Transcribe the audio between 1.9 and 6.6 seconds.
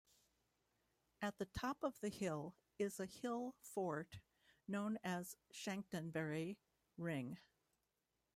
the hill is a hill fort known as Chanctonbury